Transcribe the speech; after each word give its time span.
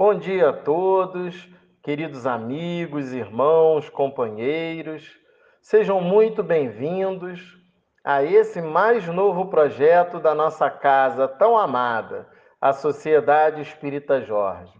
Bom 0.00 0.14
dia 0.14 0.50
a 0.50 0.52
todos, 0.52 1.50
queridos 1.82 2.24
amigos, 2.24 3.12
irmãos, 3.12 3.90
companheiros. 3.90 5.18
Sejam 5.60 6.00
muito 6.00 6.40
bem-vindos 6.40 7.58
a 8.04 8.22
esse 8.22 8.62
mais 8.62 9.08
novo 9.08 9.46
projeto 9.46 10.20
da 10.20 10.36
nossa 10.36 10.70
casa 10.70 11.26
tão 11.26 11.58
amada, 11.58 12.28
a 12.60 12.72
Sociedade 12.72 13.60
Espírita 13.60 14.22
Jorge. 14.22 14.72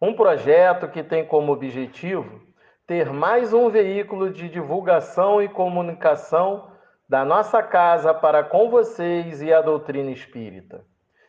Um 0.00 0.14
projeto 0.14 0.88
que 0.88 1.02
tem 1.02 1.26
como 1.26 1.52
objetivo 1.52 2.40
ter 2.86 3.12
mais 3.12 3.52
um 3.52 3.68
veículo 3.68 4.30
de 4.30 4.48
divulgação 4.48 5.42
e 5.42 5.50
comunicação 5.50 6.72
da 7.06 7.26
nossa 7.26 7.62
casa 7.62 8.14
para 8.14 8.42
com 8.42 8.70
vocês 8.70 9.42
e 9.42 9.52
a 9.52 9.60
doutrina 9.60 10.10
espírita. 10.10 10.82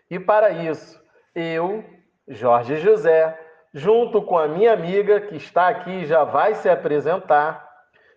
E 0.09 0.17
para 0.17 0.49
isso, 0.49 0.97
eu, 1.35 1.83
Jorge 2.27 2.77
José, 2.77 3.39
junto 3.73 4.21
com 4.21 4.37
a 4.37 4.47
minha 4.47 4.73
amiga 4.73 5.21
que 5.21 5.35
está 5.35 5.67
aqui 5.69 6.01
e 6.01 6.05
já 6.05 6.23
vai 6.23 6.55
se 6.55 6.69
apresentar, 6.69 7.67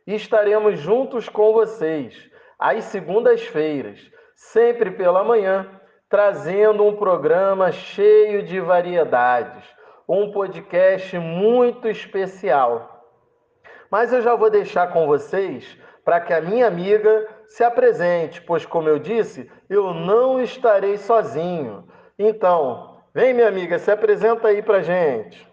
estaremos 0.07 0.79
juntos 0.79 1.29
com 1.29 1.53
vocês 1.53 2.29
às 2.59 2.85
segundas-feiras, 2.85 4.01
sempre 4.35 4.91
pela 4.91 5.23
manhã, 5.23 5.69
trazendo 6.09 6.85
um 6.85 6.97
programa 6.97 7.71
cheio 7.71 8.43
de 8.43 8.59
variedades, 8.61 9.65
um 10.09 10.33
podcast 10.33 11.17
muito 11.19 11.89
especial. 11.89 13.07
Mas 13.91 14.13
eu 14.13 14.21
já 14.21 14.35
vou 14.35 14.51
deixar 14.51 14.93
com 14.93 15.07
vocês 15.07 15.79
para 16.05 16.21
que 16.21 16.33
a 16.33 16.41
minha 16.41 16.67
amiga 16.67 17.29
se 17.47 17.63
apresente, 17.63 18.43
pois, 18.43 18.67
como 18.67 18.89
eu 18.89 18.99
disse, 18.99 19.51
eu 19.69 19.95
não 19.95 20.41
estarei 20.41 20.97
sozinho. 20.97 21.89
Então, 22.19 22.90
vem, 23.15 23.35
minha 23.35 23.49
amiga, 23.49 23.79
se 23.79 23.91
apresenta 23.91 24.49
aí 24.49 24.63
para 24.63 24.83
gente. 24.83 25.47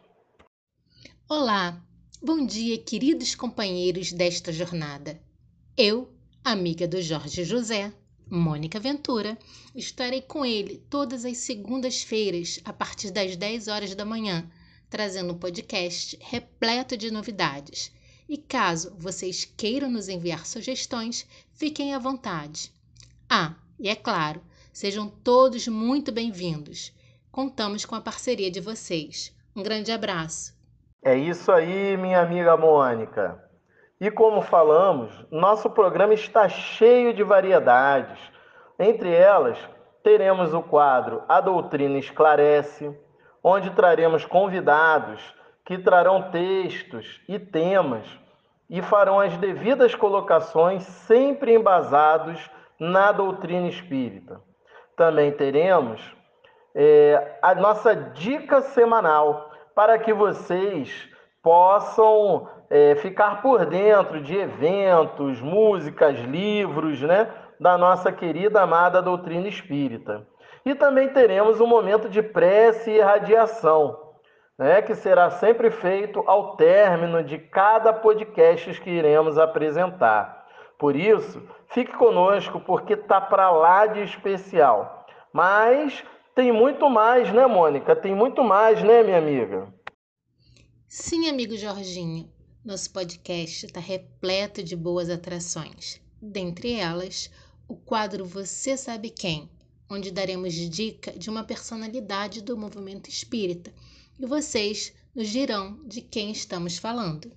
Olá, 1.30 1.82
bom 2.22 2.46
dia, 2.46 2.78
queridos 2.78 3.36
companheiros 3.36 4.12
desta 4.12 4.52
jornada. 4.52 5.20
Eu, 5.78 6.14
amiga 6.44 6.88
do 6.88 7.02
Jorge 7.02 7.44
José, 7.44 7.92
Mônica 8.30 8.80
Ventura, 8.80 9.38
estarei 9.76 10.22
com 10.22 10.46
ele 10.46 10.84
todas 10.90 11.26
as 11.26 11.38
segundas-feiras, 11.38 12.59
a 12.66 12.73
partir 12.73 13.12
das 13.12 13.36
10 13.36 13.68
horas 13.68 13.96
da 13.96 14.06
manhã, 14.06 14.50
trazendo 14.90 15.34
um 15.34 15.38
podcast 15.38 16.18
repleto 16.22 16.96
de 16.98 17.12
novidades 17.12 17.92
e 18.30 18.38
caso 18.38 18.94
vocês 18.98 19.46
queiram 19.46 19.90
nos 19.90 20.09
enviar 20.09 20.46
sugestões, 20.46 21.26
fiquem 21.53 21.94
à 21.94 22.00
vontade. 22.00 22.72
Ah, 23.30 23.56
e 23.80 23.88
é 23.88 23.96
claro, 23.96 24.42
sejam 24.74 25.08
todos 25.08 25.68
muito 25.68 26.12
bem-vindos. 26.12 26.92
Contamos 27.38 27.86
com 27.86 27.94
a 27.94 28.02
parceria 28.02 28.50
de 28.50 28.60
vocês. 28.60 29.32
Um 29.56 29.62
grande 29.62 29.92
abraço. 29.92 30.56
É 31.06 31.14
isso 31.14 31.52
aí, 31.52 31.96
minha 31.96 32.20
amiga 32.20 32.58
Mônica. 32.58 33.40
E 34.02 34.10
como 34.10 34.42
falamos, 34.42 35.14
nosso 35.30 35.70
programa 35.70 36.16
está 36.16 36.50
cheio 36.50 37.14
de 37.14 37.22
variedades. 37.22 38.18
Entre 38.80 39.14
elas, 39.14 39.56
teremos 40.04 40.52
o 40.52 40.64
quadro 40.64 41.22
A 41.30 41.40
Doutrina 41.40 42.00
Esclarece, 42.00 42.92
onde 43.44 43.70
traremos 43.70 44.26
convidados 44.26 45.22
que 45.64 45.78
trarão 45.78 46.32
textos 46.32 47.22
e 47.30 47.38
temas 47.38 48.08
e 48.68 48.82
farão 48.82 49.20
as 49.20 49.38
devidas 49.38 49.94
colocações, 49.94 50.82
sempre 50.82 51.54
embasados 51.54 52.50
na 52.80 53.12
doutrina 53.12 53.68
espírita. 53.68 54.42
Também 54.96 55.32
teremos 55.32 56.17
é, 56.76 57.38
a 57.42 57.56
nossa 57.56 57.96
dica 57.96 58.62
semanal 58.62 59.52
para 59.76 59.98
que 59.98 60.14
vocês 60.14 61.09
possam 61.42 62.50
é, 62.70 62.96
ficar 62.96 63.42
por 63.42 63.66
dentro 63.66 64.22
de 64.22 64.36
eventos, 64.36 65.42
músicas, 65.42 66.20
livros, 66.20 67.02
né, 67.02 67.30
da 67.59 67.78
nossa 67.78 68.12
querida 68.12 68.62
amada 68.62 69.02
doutrina 69.02 69.47
espírita. 69.47 70.25
E 70.66 70.75
também 70.75 71.09
teremos 71.09 71.62
um 71.62 71.68
momento 71.68 72.09
de 72.09 72.22
prece 72.22 72.91
e 72.91 73.00
radiação 73.00 74.08
né, 74.58 74.81
que 74.81 74.96
será 74.96 75.30
sempre 75.30 75.70
feito 75.70 76.24
ao 76.25 76.56
término 76.56 77.24
de 77.24 77.38
cada 77.38 77.94
podcast 77.94 78.81
que 78.81 78.90
iremos 78.90 79.38
apresentar. 79.38 80.46
Por 80.80 80.96
isso, 80.96 81.41
fique 81.70 81.94
conosco, 81.94 82.59
porque 82.59 82.96
tá 82.96 83.22
para 83.22 83.52
lá 83.52 83.86
de 83.86 84.02
especial. 84.02 85.06
Mas 85.31 86.03
tem 86.38 86.52
muito 86.52 86.88
mais, 86.88 87.34
né, 87.34 87.48
Mônica? 87.48 87.96
Tem 87.96 88.14
muito 88.14 88.44
mais, 88.44 88.84
né, 88.84 89.02
minha 89.02 89.18
amiga? 89.18 89.74
Sim, 90.88 91.28
amigo 91.28 91.58
Jorginho. 91.58 92.31
Nosso 92.64 92.94
podcast 92.94 93.66
está 93.66 93.80
repleto 93.80 94.62
de 94.62 94.76
boas 94.76 95.09
atrações. 95.09 96.00
Dentre 96.22 96.74
elas, 96.74 97.31
o 97.68 97.76
quadro 97.76 98.24
Você 98.24 98.78
Sabe 98.78 99.09
Quem, 99.09 99.50
onde 99.90 100.12
daremos 100.12 100.53
dica 100.53 101.12
de 101.12 101.28
uma 101.28 101.44
personalidade 101.44 102.44
do 102.44 102.56
movimento 102.56 103.09
espírita 103.09 103.74
e 104.20 104.26
vocês 104.28 104.94
nos 105.16 105.30
dirão 105.30 105.80
de 105.88 106.02
quem 106.02 106.30
estamos 106.30 106.78
falando. 106.78 107.31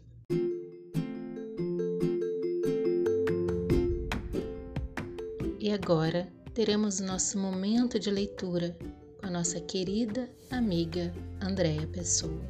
E 5.59 5.72
agora 5.72 6.31
teremos 6.55 6.99
nosso 6.99 7.38
momento 7.38 7.99
de 7.99 8.11
leitura 8.11 8.77
com 9.21 9.27
a 9.27 9.31
nossa 9.31 9.61
querida 9.61 10.28
amiga 10.50 11.15
Andréia 11.41 11.87
Pessoa. 11.87 12.43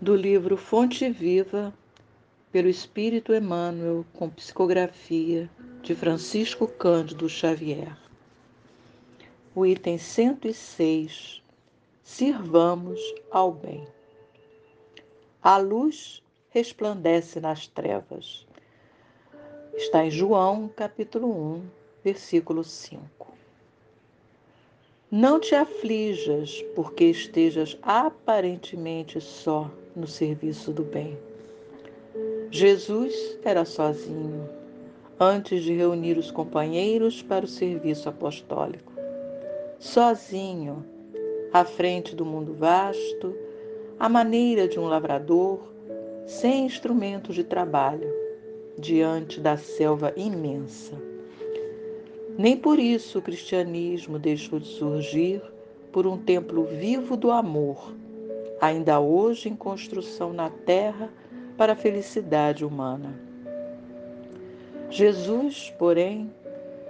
Do 0.00 0.14
livro 0.14 0.56
Fonte 0.56 1.10
Viva, 1.10 1.74
pelo 2.50 2.68
Espírito 2.68 3.34
Emmanuel, 3.34 4.06
com 4.14 4.30
psicografia 4.30 5.50
de 5.82 5.94
Francisco 5.94 6.66
Cândido 6.66 7.28
Xavier. 7.28 7.96
O 9.54 9.66
item 9.66 9.98
106. 9.98 11.42
Sirvamos 12.02 13.00
ao 13.30 13.52
bem. 13.52 13.86
A 15.42 15.58
luz 15.58 16.22
resplandece 16.56 17.38
nas 17.38 17.66
trevas. 17.66 18.46
Está 19.74 20.06
em 20.06 20.10
João, 20.10 20.70
capítulo 20.74 21.30
1, 21.30 21.62
versículo 22.02 22.64
5. 22.64 23.34
Não 25.10 25.38
te 25.38 25.54
aflijas 25.54 26.64
porque 26.74 27.04
estejas 27.04 27.76
aparentemente 27.82 29.20
só 29.20 29.70
no 29.94 30.06
serviço 30.06 30.72
do 30.72 30.82
bem. 30.82 31.18
Jesus 32.50 33.38
era 33.44 33.66
sozinho 33.66 34.48
antes 35.20 35.62
de 35.62 35.74
reunir 35.74 36.16
os 36.16 36.30
companheiros 36.30 37.22
para 37.22 37.44
o 37.44 37.48
serviço 37.48 38.08
apostólico. 38.08 38.94
Sozinho, 39.78 40.86
à 41.52 41.66
frente 41.66 42.16
do 42.16 42.24
mundo 42.24 42.54
vasto, 42.54 43.36
à 43.98 44.08
maneira 44.08 44.66
de 44.66 44.80
um 44.80 44.86
lavrador, 44.86 45.75
sem 46.26 46.66
instrumentos 46.66 47.34
de 47.34 47.44
trabalho, 47.44 48.12
diante 48.76 49.40
da 49.40 49.56
selva 49.56 50.12
imensa. 50.16 51.00
Nem 52.36 52.56
por 52.56 52.78
isso 52.78 53.18
o 53.18 53.22
cristianismo 53.22 54.18
deixou 54.18 54.58
de 54.58 54.66
surgir 54.66 55.40
por 55.90 56.06
um 56.06 56.18
templo 56.18 56.64
vivo 56.64 57.16
do 57.16 57.30
amor, 57.30 57.94
ainda 58.60 59.00
hoje 59.00 59.48
em 59.48 59.56
construção 59.56 60.32
na 60.32 60.50
terra 60.50 61.08
para 61.56 61.72
a 61.72 61.76
felicidade 61.76 62.64
humana. 62.64 63.18
Jesus, 64.90 65.72
porém, 65.78 66.30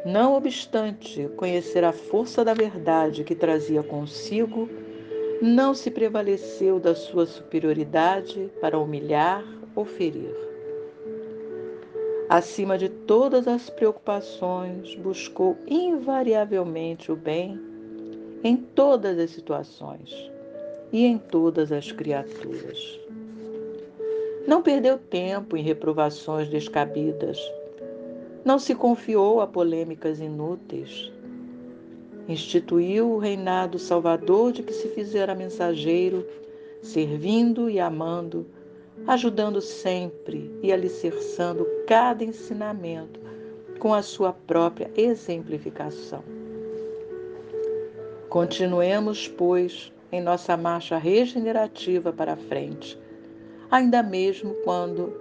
não 0.04 0.34
obstante 0.34 1.28
conhecer 1.36 1.84
a 1.84 1.92
força 1.92 2.44
da 2.44 2.54
verdade 2.54 3.24
que 3.24 3.34
trazia 3.34 3.82
consigo, 3.82 4.68
não 5.42 5.74
se 5.74 5.90
prevaleceu 5.90 6.80
da 6.80 6.94
sua 6.94 7.26
superioridade 7.26 8.50
para 8.60 8.78
humilhar 8.78 9.44
ou 9.74 9.84
ferir. 9.84 10.34
Acima 12.28 12.76
de 12.76 12.88
todas 12.88 13.46
as 13.46 13.70
preocupações, 13.70 14.94
buscou 14.96 15.56
invariavelmente 15.68 17.12
o 17.12 17.16
bem 17.16 17.60
em 18.42 18.56
todas 18.56 19.18
as 19.18 19.30
situações 19.30 20.12
e 20.92 21.04
em 21.04 21.18
todas 21.18 21.70
as 21.70 21.92
criaturas. 21.92 23.00
Não 24.46 24.62
perdeu 24.62 24.98
tempo 24.98 25.56
em 25.56 25.62
reprovações 25.62 26.48
descabidas, 26.48 27.38
não 28.44 28.58
se 28.58 28.74
confiou 28.74 29.40
a 29.40 29.46
polêmicas 29.46 30.20
inúteis. 30.20 31.12
Instituiu 32.28 33.12
o 33.12 33.18
reinado 33.18 33.78
salvador 33.78 34.52
de 34.52 34.62
que 34.62 34.72
se 34.72 34.88
fizera 34.88 35.34
mensageiro, 35.34 36.26
servindo 36.82 37.70
e 37.70 37.78
amando, 37.78 38.46
ajudando 39.06 39.60
sempre 39.60 40.50
e 40.62 40.72
alicerçando 40.72 41.66
cada 41.86 42.24
ensinamento 42.24 43.20
com 43.78 43.94
a 43.94 44.02
sua 44.02 44.32
própria 44.32 44.90
exemplificação. 44.96 46.24
Continuemos, 48.28 49.28
pois, 49.28 49.92
em 50.10 50.20
nossa 50.20 50.56
marcha 50.56 50.98
regenerativa 50.98 52.12
para 52.12 52.32
a 52.32 52.36
frente, 52.36 52.98
ainda 53.70 54.02
mesmo 54.02 54.54
quando 54.64 55.12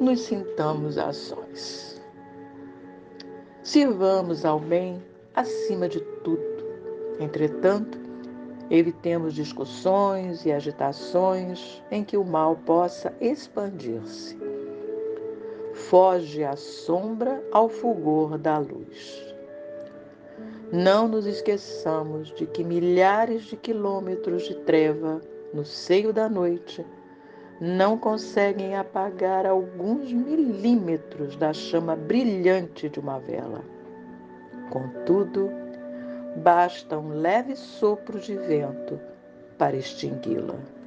nos 0.00 0.20
sintamos 0.20 0.98
a 0.98 1.12
sós. 1.12 2.00
Sirvamos 3.62 4.44
ao 4.44 4.60
bem 4.60 5.02
acima 5.38 5.88
de 5.88 6.00
tudo. 6.24 6.42
Entretanto, 7.20 7.96
evitemos 8.68 9.34
discussões 9.34 10.44
e 10.44 10.50
agitações 10.50 11.82
em 11.92 12.02
que 12.02 12.16
o 12.16 12.24
mal 12.24 12.56
possa 12.56 13.14
expandir-se. 13.20 14.36
Foge 15.72 16.42
a 16.42 16.56
sombra 16.56 17.40
ao 17.52 17.68
fulgor 17.68 18.36
da 18.36 18.58
luz. 18.58 19.34
Não 20.72 21.06
nos 21.06 21.24
esqueçamos 21.24 22.34
de 22.34 22.44
que 22.44 22.64
milhares 22.64 23.44
de 23.44 23.56
quilômetros 23.56 24.42
de 24.42 24.56
treva 24.56 25.20
no 25.54 25.64
seio 25.64 26.12
da 26.12 26.28
noite 26.28 26.84
não 27.60 27.96
conseguem 27.96 28.76
apagar 28.76 29.46
alguns 29.46 30.12
milímetros 30.12 31.36
da 31.36 31.52
chama 31.52 31.94
brilhante 31.94 32.88
de 32.88 32.98
uma 32.98 33.18
vela. 33.20 33.77
Contudo, 34.70 35.50
basta 36.36 36.98
um 36.98 37.10
leve 37.10 37.56
sopro 37.56 38.18
de 38.18 38.36
vento 38.36 38.98
para 39.56 39.76
extingui-la. 39.76 40.78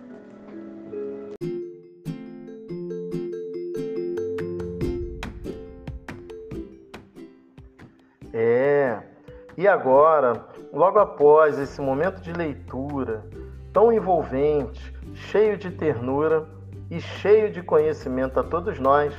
E 9.62 9.68
agora, 9.68 10.44
logo 10.74 10.98
após 10.98 11.60
esse 11.60 11.80
momento 11.80 12.20
de 12.20 12.34
leitura 12.34 13.24
tão 13.72 13.94
envolvente, 13.94 14.92
cheio 15.14 15.56
de 15.56 15.70
ternura 15.70 16.48
e 16.90 17.00
cheio 17.00 17.52
de 17.52 17.62
conhecimento 17.62 18.40
a 18.40 18.44
todos 18.44 18.80
nós, 18.80 19.14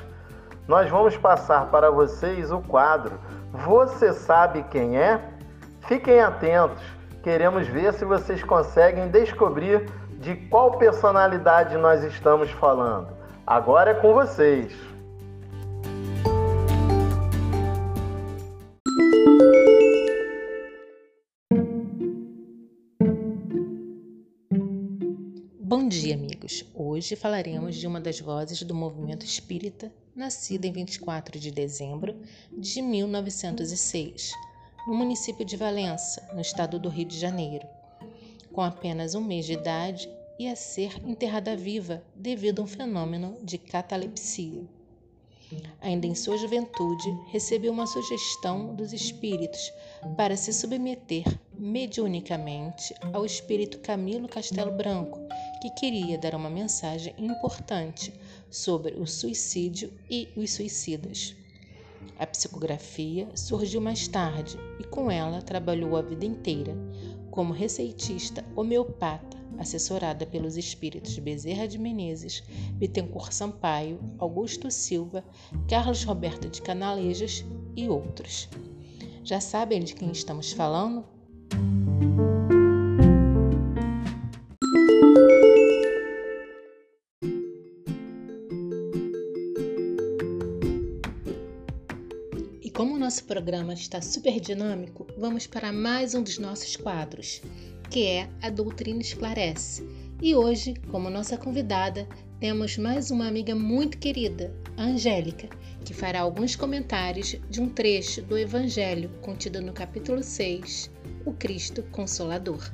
nós 0.67 0.91
vamos 0.91 1.17
passar 1.17 1.71
para 1.71 1.93
vocês 1.93 2.51
o 2.51 2.61
quadro 2.61 3.21
Você 3.53 4.13
sabe 4.15 4.65
quem 4.71 4.97
é? 4.99 5.21
Fiquem 5.83 6.21
atentos, 6.21 6.83
queremos 7.23 7.69
ver 7.69 7.93
se 7.93 8.05
vocês 8.05 8.43
conseguem 8.43 9.09
descobrir 9.09 9.91
de 10.21 10.35
qual 10.49 10.79
personalidade 10.79 11.77
nós 11.77 12.03
estamos 12.03 12.51
falando. 12.53 13.09
Agora 13.47 13.91
é 13.91 13.95
com 13.95 14.15
vocês. 14.15 14.73
Hoje 27.03 27.17
falaremos 27.17 27.75
de 27.75 27.85
uma 27.85 28.01
das 28.01 28.21
vozes 28.21 28.63
do 28.63 28.73
movimento 28.77 29.27
espírita, 29.27 29.93
nascida 30.15 30.69
em 30.69 30.73
24 30.73 31.37
de 31.37 31.51
dezembro 31.51 32.15
de 32.57 32.81
1906, 32.81 34.31
no 34.87 34.95
município 34.95 35.45
de 35.45 35.57
Valença, 35.57 36.25
no 36.33 36.41
estado 36.41 36.79
do 36.79 36.89
Rio 36.89 37.05
de 37.05 37.19
Janeiro, 37.19 37.67
com 38.53 38.61
apenas 38.61 39.17
um 39.17 39.21
mês 39.21 39.47
de 39.47 39.55
idade 39.55 40.09
e 40.39 40.47
a 40.47 40.55
ser 40.55 40.97
enterrada 41.05 41.57
viva 41.57 42.05
devido 42.15 42.61
a 42.61 42.63
um 42.63 42.69
fenômeno 42.69 43.37
de 43.43 43.59
catalepsia. 43.59 44.63
Ainda 45.81 46.07
em 46.07 46.15
sua 46.15 46.37
juventude, 46.37 47.11
recebeu 47.33 47.73
uma 47.73 47.89
sugestão 47.89 48.77
dos 48.77 48.93
espíritos 48.93 49.73
para 50.17 50.37
se 50.37 50.53
submeter 50.53 51.25
mediunicamente 51.59 52.95
ao 53.13 53.27
espírito 53.27 53.81
Camilo 53.81 54.29
Castelo 54.29 54.71
Branco, 54.71 55.19
que 55.63 55.71
queria 55.71 56.19
dar 56.19 56.35
uma 56.35 56.51
mensagem 56.51 57.15
importante 57.17 58.13
sobre 58.51 58.95
o 58.95 59.07
suicídio 59.07 59.93
e 60.11 60.29
os 60.35 60.55
suicidas. 60.55 61.37
A 62.19 62.27
psicografia 62.27 63.29
surgiu 63.37 63.81
mais 63.81 64.09
tarde 64.09 64.59
e 64.81 64.83
com 64.83 65.09
ela 65.09 65.41
trabalhou 65.41 65.97
a 65.97 66.03
vida 66.03 66.27
inteira 66.27 66.77
como 67.31 67.53
receitista 67.53 68.45
homeopata, 68.57 69.37
assessorada 69.57 70.27
pelos 70.27 70.57
espíritos 70.57 71.17
Bezerra 71.21 71.69
de 71.69 71.79
Menezes, 71.79 72.43
Bittencourt 72.73 73.31
Sampaio, 73.31 74.01
Augusto 74.19 74.69
Silva, 74.69 75.25
Carlos 75.69 76.03
Roberto 76.03 76.49
de 76.49 76.61
Canalejas 76.61 77.45
e 77.77 77.89
outros. 77.89 78.49
Já 79.23 79.41
sabem 79.41 79.79
de 79.79 79.95
quem 79.95 80.11
estamos 80.11 80.51
falando? 80.51 81.12
Nosso 93.13 93.25
programa 93.25 93.75
está 93.75 94.01
super 94.01 94.41
dinâmico, 94.41 95.07
vamos 95.19 95.47
para 95.47 95.71
mais 95.71 96.15
um 96.15 96.23
dos 96.23 96.39
nossos 96.39 96.77
quadros, 96.77 97.43
que 97.91 98.07
é 98.07 98.27
A 98.41 98.49
Doutrina 98.49 99.03
Esclarece. 99.03 99.87
E 100.23 100.35
hoje, 100.35 100.73
como 100.91 101.11
nossa 101.11 101.37
convidada, 101.37 102.09
temos 102.41 102.79
mais 102.79 103.11
uma 103.11 103.29
amiga 103.29 103.55
muito 103.55 103.99
querida, 103.99 104.51
a 104.79 104.85
Angélica, 104.85 105.47
que 105.85 105.93
fará 105.93 106.23
alguns 106.23 106.57
comentários 106.57 107.37
de 107.51 107.61
um 107.61 107.69
trecho 107.69 108.23
do 108.23 108.39
Evangelho 108.39 109.11
contido 109.21 109.61
no 109.61 109.75
capítulo 109.75 110.23
6, 110.23 110.91
O 111.27 111.35
Cristo 111.35 111.83
Consolador. 111.93 112.73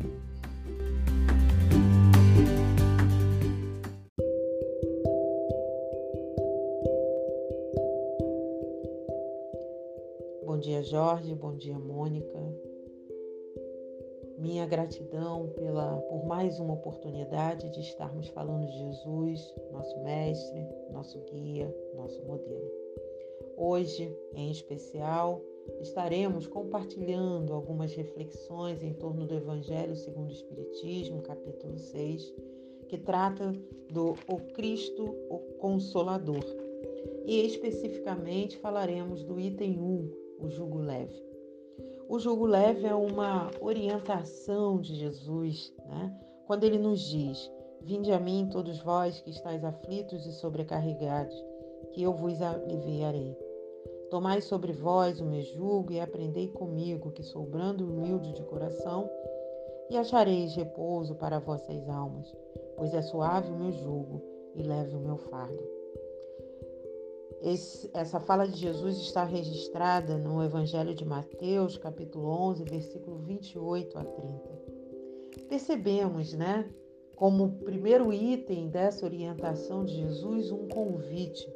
Jorge. 11.09 11.35
Bom 11.35 11.57
dia, 11.57 11.79
Mônica. 11.79 12.39
Minha 14.37 14.67
gratidão 14.67 15.49
pela, 15.57 15.97
por 16.03 16.27
mais 16.27 16.61
uma 16.61 16.75
oportunidade 16.75 17.71
de 17.71 17.81
estarmos 17.81 18.29
falando 18.29 18.67
de 18.67 18.77
Jesus, 18.77 19.55
nosso 19.73 19.99
mestre, 20.03 20.67
nosso 20.93 21.19
guia, 21.21 21.75
nosso 21.97 22.23
modelo. 22.27 22.71
Hoje, 23.57 24.15
em 24.35 24.51
especial, 24.51 25.41
estaremos 25.81 26.47
compartilhando 26.47 27.55
algumas 27.55 27.95
reflexões 27.95 28.83
em 28.83 28.93
torno 28.93 29.27
do 29.27 29.35
Evangelho 29.35 29.97
segundo 29.97 30.29
o 30.29 30.35
Espiritismo, 30.35 31.23
capítulo 31.23 31.79
6, 31.79 32.35
que 32.87 32.99
trata 32.99 33.55
do 33.91 34.11
O 34.29 34.41
Cristo, 34.53 35.07
o 35.31 35.39
Consolador. 35.59 36.45
E 37.25 37.47
especificamente 37.47 38.59
falaremos 38.59 39.25
do 39.25 39.41
item 39.41 39.79
1, 39.79 40.28
o 40.39 40.49
jugo 40.49 40.79
leve. 40.79 41.23
O 42.09 42.19
jugo 42.19 42.47
leve 42.47 42.87
é 42.87 42.95
uma 42.95 43.51
orientação 43.61 44.81
de 44.81 44.95
Jesus, 44.95 45.75
né? 45.87 46.19
quando 46.47 46.65
ele 46.65 46.79
nos 46.79 47.01
diz: 47.01 47.51
Vinde 47.83 48.13
a 48.13 48.19
mim, 48.19 48.49
todos 48.51 48.81
vós 48.81 49.21
que 49.21 49.31
estáis 49.31 49.63
aflitos 49.63 50.27
e 50.27 50.33
sobrecarregados, 50.33 51.35
que 51.93 52.03
eu 52.03 52.15
vos 52.15 52.41
aliviarei. 52.41 53.37
Tomai 54.11 54.41
sobre 54.41 54.73
vós 54.73 55.21
o 55.21 55.27
meu 55.27 55.43
jugo 55.43 55.93
e 55.93 56.01
aprendei 56.01 56.49
comigo, 56.49 57.13
que 57.13 57.23
sou 57.23 57.45
brando 57.45 57.85
e 57.85 57.87
humilde 57.87 58.33
de 58.33 58.43
coração, 58.45 59.09
e 59.91 59.97
achareis 59.97 60.55
repouso 60.55 61.15
para 61.15 61.39
vossas 61.39 61.89
almas, 61.89 62.35
pois 62.77 62.95
é 62.95 63.03
suave 63.03 63.51
o 63.51 63.57
meu 63.57 63.73
jugo 63.73 64.23
e 64.55 64.63
leve 64.63 64.97
o 64.97 65.01
meu 65.01 65.17
fardo. 65.17 65.78
Esse, 67.41 67.89
essa 67.95 68.19
fala 68.19 68.49
de 68.49 68.59
Jesus 68.59 68.97
está 68.99 69.23
registrada 69.23 70.19
no 70.19 70.43
Evangelho 70.43 70.95
de 70.95 71.05
Mateus, 71.05 71.77
capítulo 71.77 72.29
11, 72.29 72.65
versículo 72.65 73.19
28 73.19 73.97
a 73.97 74.05
30. 74.05 74.59
Percebemos, 75.49 76.33
né, 76.35 76.69
como 77.15 77.53
primeiro 77.65 78.13
item 78.13 78.69
dessa 78.69 79.07
orientação 79.07 79.85
de 79.85 79.95
Jesus, 79.95 80.51
um 80.51 80.67
convite. 80.69 81.49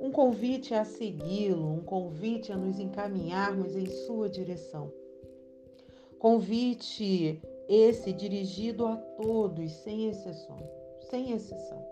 Um 0.00 0.10
convite 0.10 0.74
a 0.74 0.84
segui-lo, 0.84 1.66
um 1.66 1.80
convite 1.80 2.52
a 2.52 2.56
nos 2.56 2.78
encaminharmos 2.78 3.74
em 3.74 3.86
sua 3.86 4.28
direção. 4.28 4.92
Convite 6.18 7.40
esse 7.68 8.12
dirigido 8.12 8.86
a 8.86 8.96
todos, 8.96 9.72
sem 9.72 10.08
exceção. 10.08 10.58
Sem 11.10 11.32
exceção. 11.32 11.86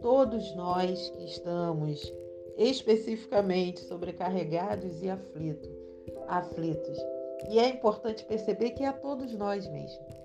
Todos 0.00 0.54
nós 0.54 1.10
que 1.10 1.24
estamos 1.24 2.12
especificamente 2.58 3.80
sobrecarregados 3.84 5.00
e 5.00 5.08
aflito, 5.08 5.70
aflitos. 6.26 6.98
E 7.48 7.58
é 7.58 7.68
importante 7.68 8.24
perceber 8.24 8.70
que 8.70 8.82
é 8.82 8.88
a 8.88 8.92
todos 8.92 9.32
nós 9.34 9.66
mesmos. 9.68 10.18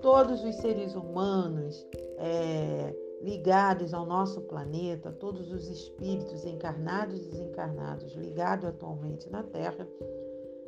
Todos 0.00 0.42
os 0.44 0.54
seres 0.56 0.94
humanos 0.94 1.84
é, 2.18 2.94
ligados 3.20 3.92
ao 3.92 4.06
nosso 4.06 4.40
planeta, 4.42 5.10
todos 5.10 5.50
os 5.50 5.68
espíritos 5.68 6.44
encarnados 6.44 7.20
e 7.20 7.30
desencarnados 7.30 8.12
ligados 8.14 8.66
atualmente 8.66 9.28
na 9.28 9.42
Terra, 9.42 9.88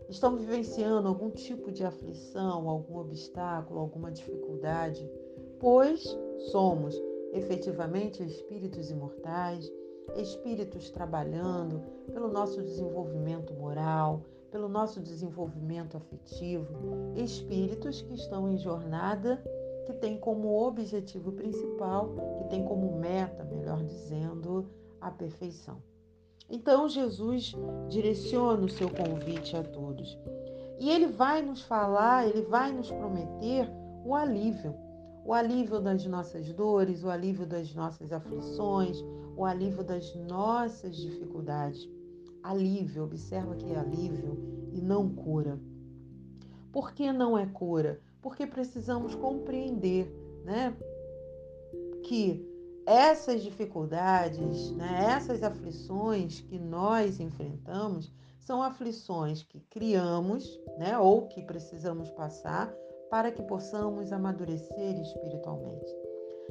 estão 0.08 0.36
vivenciando 0.36 1.08
algum 1.08 1.30
tipo 1.30 1.70
de 1.70 1.84
aflição, 1.84 2.68
algum 2.68 2.98
obstáculo, 2.98 3.80
alguma 3.80 4.10
dificuldade, 4.10 5.08
pois 5.60 6.02
somos 6.50 7.00
efetivamente 7.32 8.22
espíritos 8.22 8.90
imortais, 8.90 9.70
espíritos 10.16 10.90
trabalhando 10.90 11.82
pelo 12.12 12.28
nosso 12.28 12.62
desenvolvimento 12.62 13.52
moral, 13.54 14.22
pelo 14.50 14.68
nosso 14.68 15.00
desenvolvimento 15.00 15.96
afetivo, 15.96 17.12
espíritos 17.16 18.02
que 18.02 18.14
estão 18.14 18.50
em 18.50 18.56
jornada 18.56 19.42
que 19.86 19.92
tem 19.92 20.18
como 20.18 20.66
objetivo 20.66 21.30
principal, 21.32 22.12
que 22.38 22.50
tem 22.50 22.64
como 22.64 22.98
meta, 22.98 23.44
melhor 23.44 23.82
dizendo, 23.84 24.68
a 25.00 25.10
perfeição. 25.10 25.80
Então 26.50 26.88
Jesus 26.88 27.54
direciona 27.88 28.64
o 28.64 28.68
seu 28.68 28.90
convite 28.90 29.56
a 29.56 29.62
todos. 29.62 30.18
E 30.78 30.90
ele 30.90 31.06
vai 31.06 31.40
nos 31.40 31.62
falar, 31.62 32.26
ele 32.26 32.42
vai 32.42 32.72
nos 32.72 32.90
prometer 32.90 33.70
o 34.04 34.14
alívio. 34.14 34.75
O 35.25 35.32
alívio 35.32 35.80
das 35.80 36.04
nossas 36.06 36.52
dores, 36.52 37.02
o 37.02 37.10
alívio 37.10 37.46
das 37.46 37.75
nossas 37.75 38.12
aflições, 38.12 39.02
o 39.36 39.44
alívio 39.44 39.84
das 39.84 40.14
nossas 40.14 40.96
dificuldades. 40.96 41.88
Alívio, 42.42 43.04
observa 43.04 43.54
que 43.54 43.70
é 43.72 43.78
alívio 43.78 44.70
e 44.72 44.80
não 44.80 45.08
cura. 45.08 45.58
Por 46.72 46.92
que 46.92 47.12
não 47.12 47.36
é 47.36 47.46
cura? 47.46 48.00
porque 48.26 48.44
precisamos 48.44 49.14
compreender 49.14 50.12
né, 50.44 50.76
que 52.02 52.44
essas 52.84 53.40
dificuldades, 53.40 54.72
né, 54.72 55.14
essas 55.16 55.44
aflições 55.44 56.40
que 56.40 56.58
nós 56.58 57.20
enfrentamos, 57.20 58.12
são 58.40 58.64
aflições 58.64 59.44
que 59.44 59.60
criamos 59.70 60.60
né, 60.76 60.98
ou 60.98 61.28
que 61.28 61.40
precisamos 61.40 62.10
passar 62.10 62.74
para 63.08 63.30
que 63.30 63.44
possamos 63.44 64.12
amadurecer 64.12 65.00
espiritualmente. 65.00 66.05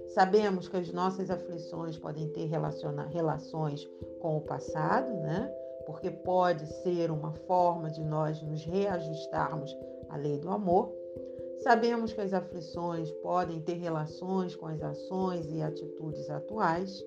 Sabemos 0.09 0.67
que 0.67 0.77
as 0.77 0.91
nossas 0.91 1.29
aflições 1.29 1.97
podem 1.97 2.27
ter 2.29 2.45
relações 2.45 3.87
com 4.19 4.37
o 4.37 4.41
passado, 4.41 5.11
né? 5.21 5.51
porque 5.85 6.09
pode 6.09 6.65
ser 6.81 7.11
uma 7.11 7.31
forma 7.31 7.89
de 7.91 8.03
nós 8.03 8.41
nos 8.41 8.63
reajustarmos 8.65 9.75
à 10.09 10.17
lei 10.17 10.39
do 10.39 10.49
amor, 10.49 10.91
Sabemos 11.65 12.13
que 12.13 12.21
as 12.21 12.33
aflições 12.33 13.11
podem 13.23 13.59
ter 13.59 13.73
relações 13.73 14.55
com 14.55 14.67
as 14.67 14.81
ações 14.83 15.51
e 15.51 15.61
atitudes 15.61 16.29
atuais, 16.29 17.03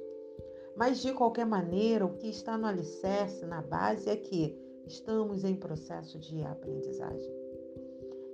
mas 0.75 1.01
de 1.01 1.13
qualquer 1.13 1.47
maneira, 1.47 2.05
o 2.05 2.17
que 2.17 2.29
está 2.29 2.57
no 2.57 2.67
alicerce, 2.67 3.45
na 3.47 3.63
base, 3.63 4.09
é 4.09 4.17
que 4.17 4.59
estamos 4.87 5.45
em 5.45 5.55
processo 5.55 6.19
de 6.19 6.43
aprendizagem. 6.43 7.33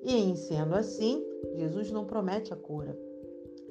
E 0.03 0.15
em 0.17 0.37
sendo 0.37 0.75
assim, 0.75 1.23
Jesus 1.57 1.91
não 1.91 2.07
promete 2.07 2.53
a 2.53 2.57
cura, 2.57 2.97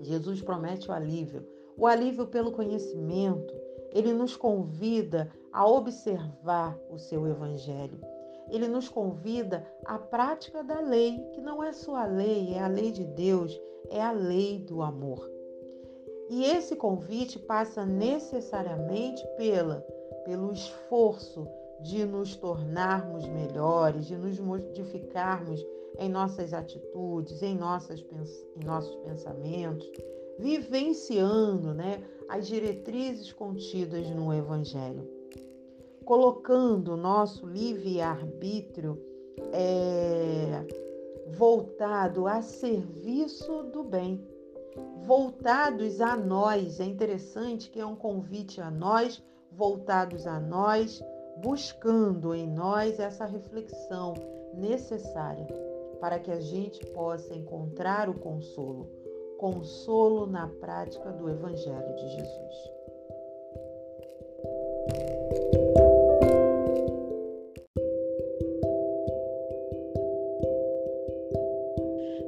Jesus 0.04 0.42
promete 0.42 0.90
o 0.90 0.94
alívio. 0.94 1.48
O 1.78 1.88
alívio 1.88 2.28
pelo 2.28 2.52
conhecimento. 2.52 3.54
Ele 3.92 4.14
nos 4.14 4.36
convida 4.36 5.32
a 5.52 5.68
observar 5.68 6.78
o 6.90 6.98
seu 6.98 7.28
evangelho 7.28 8.00
ele 8.50 8.68
nos 8.68 8.90
convida 8.90 9.66
à 9.86 9.98
prática 9.98 10.64
da 10.64 10.80
lei, 10.80 11.20
que 11.34 11.42
não 11.42 11.64
é 11.64 11.72
só 11.72 12.04
lei, 12.06 12.54
é 12.54 12.60
a 12.60 12.68
lei 12.68 12.92
de 12.92 13.04
Deus, 13.04 13.60
é 13.90 14.02
a 14.02 14.12
lei 14.12 14.60
do 14.60 14.82
amor. 14.82 15.30
E 16.30 16.46
esse 16.46 16.76
convite 16.76 17.40
passa 17.40 17.86
necessariamente 17.86 19.26
pela, 19.38 19.82
pelo 20.26 20.52
esforço 20.52 21.48
de 21.82 22.06
nos 22.06 22.36
tornarmos 22.36 23.28
melhores, 23.28 24.06
de 24.06 24.16
nos 24.16 24.40
modificarmos 24.40 25.66
em 26.00 26.10
nossas 26.10 26.54
atitudes, 26.54 27.42
em, 27.42 27.56
nossas, 27.56 28.02
em 28.02 28.66
nossos 28.66 28.96
pensamentos, 28.98 29.90
vivenciando 30.40 31.74
né, 31.74 32.04
as 32.28 32.48
diretrizes 32.48 33.32
contidas 33.32 34.10
no 34.10 34.34
Evangelho 34.34 35.24
colocando 36.04 36.94
o 36.94 36.98
nosso 36.98 37.46
livre-arbítrio 37.46 39.00
é, 39.52 40.66
voltado 41.36 42.28
a 42.28 42.42
serviço 42.42 43.64
do 43.64 43.84
bem, 43.84 44.26
voltados 45.06 46.02
a 46.02 46.16
nós. 46.16 46.80
É 46.80 46.86
interessante 46.86 47.70
que 47.70 47.80
é 47.80 47.86
um 47.86 47.96
convite 47.96 48.62
a 48.62 48.70
nós, 48.70 49.24
voltados 49.52 50.28
a 50.28 50.40
nós, 50.40 51.02
buscando 51.42 52.34
em 52.36 52.48
nós 52.48 53.00
essa 53.00 53.26
reflexão 53.26 54.14
necessária 54.54 55.73
para 56.04 56.20
que 56.20 56.30
a 56.30 56.42
gente 56.42 56.86
possa 56.88 57.34
encontrar 57.34 58.10
o 58.10 58.16
consolo, 58.16 58.92
consolo 59.38 60.28
na 60.28 60.50
prática 60.50 61.14
do 61.14 61.30
Evangelho 61.30 61.96
de 61.96 62.10
Jesus. 62.10 62.74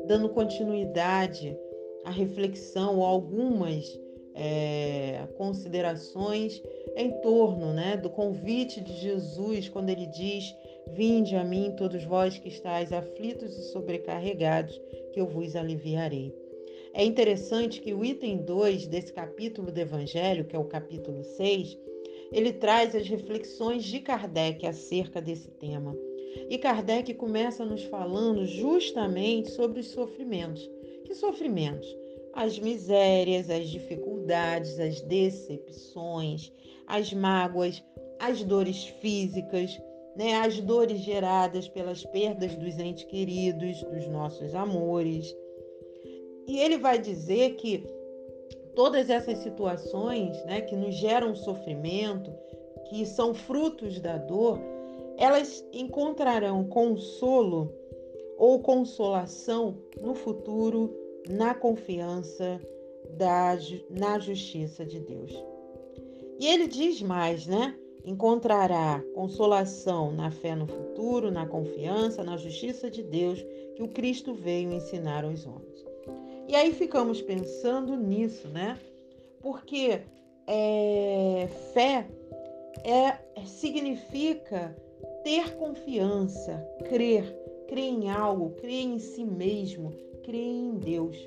dando 0.08 0.30
continuidade 0.30 1.58
à 2.06 2.12
reflexão 2.12 3.00
ou 3.00 3.04
algumas 3.04 3.84
é, 4.36 5.28
considerações 5.36 6.62
em 6.96 7.12
torno 7.20 7.74
né, 7.74 7.98
do 7.98 8.10
convite 8.10 8.80
de 8.80 8.94
Jesus, 8.94 9.68
quando 9.68 9.90
ele 9.90 10.06
diz: 10.06 10.56
Vinde 10.94 11.36
a 11.36 11.44
mim, 11.44 11.74
todos 11.78 12.04
vós 12.04 12.38
que 12.38 12.48
estáis 12.48 12.94
aflitos 12.94 13.58
e 13.58 13.72
sobrecarregados, 13.72 14.80
que 15.12 15.20
eu 15.20 15.28
vos 15.28 15.56
aliviarei. 15.56 16.34
É 16.94 17.04
interessante 17.04 17.82
que 17.82 17.94
o 17.94 18.06
item 18.06 18.38
2 18.38 18.88
desse 18.88 19.12
capítulo 19.12 19.72
do 19.72 19.78
Evangelho, 19.78 20.46
que 20.46 20.56
é 20.56 20.60
o 20.60 20.66
capítulo 20.66 21.24
6, 21.24 21.78
ele 22.32 22.54
traz 22.54 22.96
as 22.96 23.08
reflexões 23.08 23.84
de 23.84 24.00
Kardec 24.00 24.66
acerca 24.66 25.22
desse 25.22 25.50
tema. 25.52 25.96
E 26.50 26.58
Kardec 26.58 27.14
começa 27.16 27.66
nos 27.66 27.84
falando 27.84 28.46
justamente 28.46 29.52
sobre 29.52 29.80
os 29.80 29.88
sofrimentos. 29.88 30.70
Que 31.06 31.14
sofrimentos? 31.14 31.88
As 32.34 32.60
misérias, 32.60 33.50
as 33.50 33.70
dificuldades, 33.70 34.80
as 34.80 35.02
decepções, 35.02 36.52
as 36.88 37.14
mágoas, 37.14 37.84
as 38.20 38.44
dores 38.44 38.86
físicas, 39.02 39.80
né? 40.16 40.36
as 40.36 40.60
dores 40.60 41.00
geradas 41.00 41.68
pelas 41.68 42.04
perdas 42.06 42.56
dos 42.56 42.80
entes 42.80 43.04
queridos, 43.06 43.84
dos 43.84 44.08
nossos 44.08 44.56
amores. 44.56 45.36
E 46.48 46.60
ele 46.60 46.78
vai 46.78 47.00
dizer 47.00 47.56
que 47.56 47.84
todas 48.76 49.10
essas 49.10 49.40
situações 49.40 50.44
né, 50.46 50.62
que 50.62 50.76
nos 50.76 50.96
geram 50.96 51.36
sofrimento, 51.36 52.32
que 52.90 53.06
são 53.06 53.34
frutos 53.34 54.00
da 54.00 54.18
dor, 54.18 54.60
elas 55.18 55.66
encontrarão 55.74 56.66
consolo 56.66 57.74
ou 58.38 58.60
consolação 58.60 59.78
no 60.02 60.14
futuro 60.14 60.94
na 61.30 61.56
confiança 61.56 62.60
da, 63.18 63.58
na 63.90 64.20
justiça 64.20 64.86
de 64.86 65.00
Deus. 65.00 65.34
E 66.40 66.48
ele 66.48 66.68
diz 66.68 67.02
mais, 67.02 67.48
né? 67.48 67.76
Encontrará 68.06 69.04
consolação 69.16 70.12
na 70.12 70.30
fé 70.30 70.56
no 70.56 70.68
futuro, 70.68 71.32
na 71.32 71.48
confiança, 71.48 72.24
na 72.24 72.38
justiça 72.38 72.90
de 72.90 73.02
Deus 73.02 73.44
que 73.76 73.82
o 73.82 73.88
Cristo 73.88 74.34
veio 74.34 74.72
ensinar 74.72 75.26
aos 75.26 75.46
homens. 75.46 75.84
E 76.48 76.56
aí 76.56 76.72
ficamos 76.72 77.22
pensando 77.22 77.96
nisso, 77.96 78.48
né? 78.48 78.78
Porque 79.42 80.02
é, 80.46 81.48
fé 81.74 82.08
é, 82.84 83.18
significa 83.46 84.76
ter 85.24 85.56
confiança, 85.56 86.64
crer, 86.88 87.26
crer 87.68 87.90
em 87.92 88.12
algo, 88.12 88.52
crer 88.52 88.84
em 88.84 89.00
si 89.00 89.26
mesmo, 89.26 89.92
crer 90.24 90.36
em 90.36 90.76
Deus. 90.76 91.18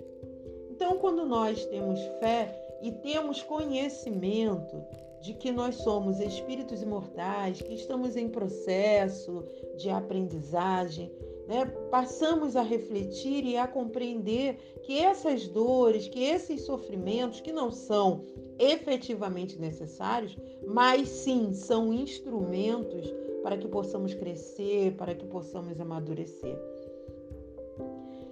Então, 0.71 0.97
quando 0.99 1.27
nós 1.27 1.67
temos 1.67 1.99
fé 2.21 2.55
e 2.81 2.93
temos 2.93 3.43
conhecimento 3.43 4.81
de 5.21 5.35
que 5.35 5.51
nós 5.51 5.77
somos 5.77 6.21
espíritos 6.21 6.83
imortais, 6.83 7.61
que 7.61 7.75
estamos 7.75 8.17
em 8.17 8.29
processo 8.29 9.45
de 9.77 9.91
aprendizagem, 9.91 11.11
né? 11.47 11.65
passamos 11.91 12.55
a 12.57 12.63
refletir 12.63 13.45
e 13.45 13.57
a 13.57 13.67
compreender 13.67 14.57
que 14.83 14.99
essas 14.99 15.49
dores, 15.49 16.09
que 16.09 16.23
esses 16.23 16.63
sofrimentos, 16.63 17.41
que 17.41 17.53
não 17.53 17.71
são 17.71 18.25
efetivamente 18.59 19.59
necessários, 19.59 20.37
mas 20.67 21.09
sim 21.09 21.53
são 21.53 21.93
instrumentos 21.93 23.13
para 23.43 23.57
que 23.57 23.69
possamos 23.69 24.15
crescer, 24.15 24.93
para 24.97 25.15
que 25.15 25.27
possamos 25.27 25.81
amadurecer. 25.81 26.59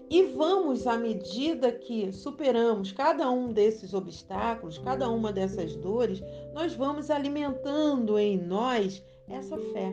E 0.08 0.22
vamos, 0.22 0.86
à 0.86 0.96
medida 0.96 1.72
que 1.72 2.12
superamos 2.12 2.92
cada 2.92 3.28
um 3.28 3.52
desses 3.52 3.92
obstáculos, 3.92 4.78
cada 4.78 5.10
uma 5.10 5.32
dessas 5.32 5.74
dores, 5.76 6.22
nós 6.54 6.74
vamos 6.74 7.10
alimentando 7.10 8.16
em 8.16 8.38
nós 8.38 9.02
essa 9.28 9.58
fé. 9.58 9.92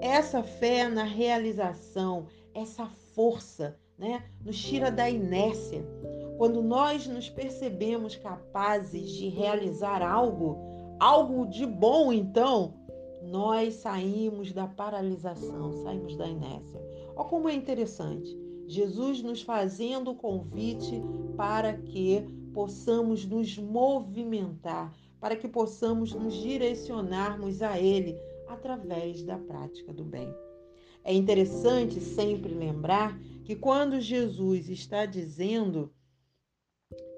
Essa 0.00 0.42
fé 0.42 0.88
na 0.88 1.04
realização, 1.04 2.26
essa 2.52 2.86
força, 3.14 3.78
né? 3.96 4.24
Nos 4.44 4.60
tira 4.60 4.90
da 4.90 5.08
inércia. 5.08 5.86
Quando 6.36 6.60
nós 6.60 7.06
nos 7.06 7.30
percebemos 7.30 8.16
capazes 8.16 9.08
de 9.10 9.28
realizar 9.28 10.02
algo, 10.02 10.58
algo 10.98 11.46
de 11.46 11.64
bom, 11.64 12.12
então, 12.12 12.74
nós 13.22 13.74
saímos 13.74 14.52
da 14.52 14.66
paralisação, 14.66 15.72
saímos 15.84 16.16
da 16.16 16.26
inércia. 16.26 16.82
Olha 17.14 17.28
como 17.28 17.48
é 17.48 17.54
interessante. 17.54 18.43
Jesus 18.66 19.22
nos 19.22 19.42
fazendo 19.42 20.10
o 20.10 20.14
convite 20.14 21.02
para 21.36 21.76
que 21.76 22.26
possamos 22.52 23.24
nos 23.24 23.58
movimentar, 23.58 24.92
para 25.20 25.36
que 25.36 25.48
possamos 25.48 26.12
nos 26.12 26.34
direcionarmos 26.34 27.62
a 27.62 27.78
Ele 27.78 28.16
através 28.48 29.22
da 29.22 29.38
prática 29.38 29.92
do 29.92 30.04
bem. 30.04 30.32
É 31.02 31.12
interessante 31.12 32.00
sempre 32.00 32.54
lembrar 32.54 33.18
que 33.44 33.54
quando 33.54 34.00
Jesus 34.00 34.70
está 34.70 35.04
dizendo 35.04 35.92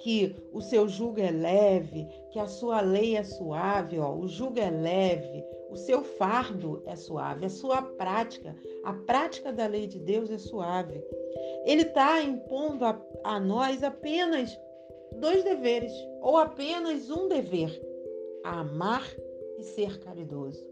que 0.07 0.37
o 0.53 0.61
seu 0.61 0.87
jugo 0.87 1.19
é 1.19 1.33
leve, 1.33 2.07
que 2.31 2.39
a 2.39 2.47
sua 2.47 2.81
lei 2.81 3.17
é 3.17 3.25
suave, 3.25 3.99
ó, 3.99 4.15
o 4.15 4.29
jugo 4.29 4.61
é 4.61 4.71
leve, 4.71 5.45
o 5.69 5.75
seu 5.75 6.05
fardo 6.05 6.81
é 6.87 6.95
suave, 6.95 7.45
a 7.45 7.49
sua 7.49 7.83
prática, 7.83 8.55
a 8.85 8.93
prática 8.93 9.53
da 9.53 9.67
lei 9.67 9.89
de 9.89 9.99
Deus 9.99 10.31
é 10.31 10.39
suave. 10.39 11.03
Ele 11.65 11.83
está 11.83 12.23
impondo 12.23 12.85
a, 12.85 13.03
a 13.25 13.41
nós 13.41 13.83
apenas 13.83 14.57
dois 15.17 15.43
deveres, 15.43 15.91
ou 16.23 16.37
apenas 16.37 17.11
um 17.11 17.27
dever: 17.27 17.77
amar 18.45 19.05
e 19.59 19.65
ser 19.65 19.99
caridoso. 19.99 20.65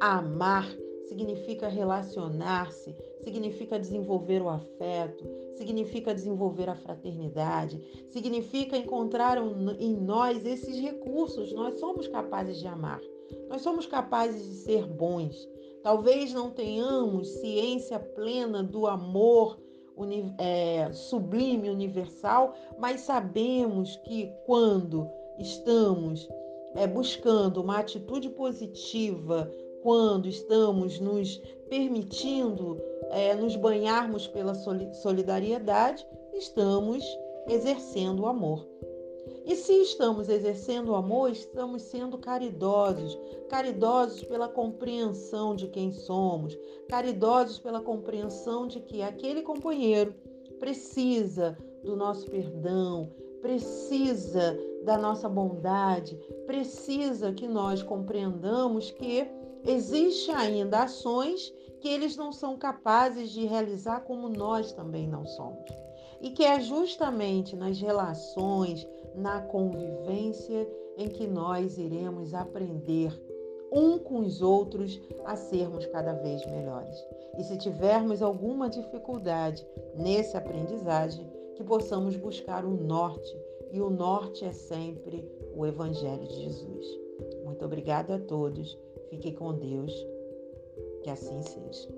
Amar 0.00 0.66
significa 1.04 1.68
relacionar-se, 1.68 2.94
significa 3.22 3.78
desenvolver 3.78 4.42
o 4.42 4.48
afeto, 4.48 5.24
significa 5.54 6.14
desenvolver 6.14 6.68
a 6.68 6.74
fraternidade, 6.74 7.80
significa 8.10 8.76
encontrar 8.76 9.38
em 9.78 9.96
nós 9.96 10.44
esses 10.44 10.78
recursos. 10.78 11.52
Nós 11.52 11.78
somos 11.78 12.08
capazes 12.08 12.58
de 12.58 12.66
amar, 12.66 13.00
nós 13.48 13.62
somos 13.62 13.86
capazes 13.86 14.42
de 14.42 14.54
ser 14.56 14.86
bons. 14.86 15.48
Talvez 15.82 16.32
não 16.32 16.50
tenhamos 16.50 17.28
ciência 17.28 17.98
plena 17.98 18.62
do 18.62 18.86
amor 18.86 19.58
é, 20.38 20.90
sublime, 20.92 21.70
universal, 21.70 22.54
mas 22.78 23.02
sabemos 23.02 23.96
que 23.96 24.32
quando 24.46 25.08
estamos 25.38 26.28
é, 26.74 26.86
buscando 26.86 27.60
uma 27.60 27.78
atitude 27.78 28.28
positiva, 28.30 29.50
quando 29.84 30.26
estamos 30.26 30.98
nos 30.98 31.36
permitindo 31.68 32.80
é, 33.10 33.34
nos 33.34 33.54
banharmos 33.54 34.26
pela 34.26 34.54
solidariedade, 34.54 36.06
estamos 36.32 37.04
exercendo 37.46 38.22
o 38.22 38.26
amor. 38.26 38.66
E 39.44 39.54
se 39.54 39.74
estamos 39.82 40.30
exercendo 40.30 40.92
o 40.92 40.94
amor, 40.94 41.30
estamos 41.30 41.82
sendo 41.82 42.16
caridosos, 42.16 43.18
caridosos 43.50 44.24
pela 44.24 44.48
compreensão 44.48 45.54
de 45.54 45.68
quem 45.68 45.92
somos, 45.92 46.58
caridosos 46.88 47.58
pela 47.58 47.82
compreensão 47.82 48.66
de 48.66 48.80
que 48.80 49.02
aquele 49.02 49.42
companheiro 49.42 50.14
precisa 50.58 51.58
do 51.82 51.94
nosso 51.94 52.24
perdão, 52.30 53.12
precisa 53.42 54.58
da 54.82 54.96
nossa 54.96 55.28
bondade, 55.28 56.18
precisa 56.46 57.34
que 57.34 57.46
nós 57.46 57.82
compreendamos 57.82 58.90
que 58.90 59.43
existe 59.64 60.30
ainda 60.30 60.82
ações 60.82 61.52
que 61.80 61.88
eles 61.88 62.16
não 62.16 62.32
são 62.32 62.56
capazes 62.56 63.30
de 63.30 63.44
realizar 63.44 64.00
como 64.00 64.28
nós 64.28 64.72
também 64.72 65.06
não 65.06 65.26
somos. 65.26 65.70
E 66.20 66.30
que 66.30 66.42
é 66.42 66.60
justamente 66.60 67.54
nas 67.54 67.78
relações, 67.78 68.86
na 69.14 69.42
convivência 69.42 70.68
em 70.96 71.08
que 71.08 71.26
nós 71.26 71.76
iremos 71.76 72.32
aprender 72.32 73.12
um 73.70 73.98
com 73.98 74.20
os 74.20 74.40
outros 74.40 75.00
a 75.24 75.36
sermos 75.36 75.84
cada 75.86 76.12
vez 76.14 76.46
melhores. 76.46 76.96
E 77.36 77.42
se 77.42 77.58
tivermos 77.58 78.22
alguma 78.22 78.70
dificuldade 78.70 79.66
nessa 79.96 80.38
aprendizagem, 80.38 81.28
que 81.56 81.64
possamos 81.64 82.16
buscar 82.16 82.64
o 82.64 82.70
norte, 82.70 83.36
e 83.72 83.80
o 83.80 83.90
norte 83.90 84.44
é 84.44 84.52
sempre 84.52 85.28
o 85.54 85.66
Evangelho 85.66 86.26
de 86.28 86.44
Jesus. 86.44 86.86
Muito 87.44 87.64
obrigada 87.64 88.14
a 88.14 88.18
todos. 88.20 88.78
Fique 89.14 89.30
com 89.30 89.56
Deus. 89.56 89.92
Que 91.04 91.10
assim 91.10 91.40
seja. 91.42 91.88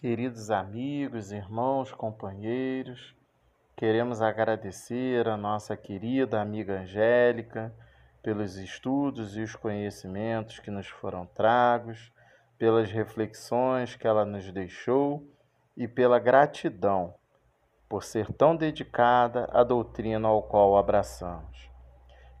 Queridos 0.00 0.50
amigos, 0.50 1.30
irmãos, 1.30 1.92
companheiros, 1.92 3.14
queremos 3.76 4.20
agradecer 4.20 5.28
a 5.28 5.36
nossa 5.36 5.76
querida 5.76 6.40
amiga 6.40 6.80
Angélica 6.80 7.72
pelos 8.20 8.56
estudos 8.56 9.36
e 9.36 9.42
os 9.42 9.54
conhecimentos 9.54 10.58
que 10.58 10.70
nos 10.70 10.88
foram 10.88 11.26
tragos, 11.26 12.12
pelas 12.58 12.90
reflexões 12.90 13.94
que 13.94 14.06
ela 14.06 14.24
nos 14.24 14.50
deixou 14.50 15.24
e 15.76 15.86
pela 15.86 16.18
gratidão 16.18 17.14
por 17.88 18.02
ser 18.02 18.32
tão 18.32 18.56
dedicada 18.56 19.48
à 19.52 19.62
doutrina 19.62 20.28
ao 20.28 20.42
qual 20.42 20.76
abraçamos. 20.76 21.70